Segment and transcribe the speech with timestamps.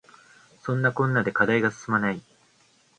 [0.63, 2.23] そんなこんなで課題が進まない